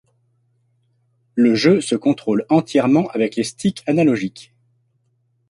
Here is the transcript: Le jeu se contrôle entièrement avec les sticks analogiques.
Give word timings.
Le 1.35 1.53
jeu 1.53 1.79
se 1.79 1.93
contrôle 1.93 2.47
entièrement 2.49 3.07
avec 3.09 3.35
les 3.35 3.43
sticks 3.43 3.83
analogiques. 3.85 4.51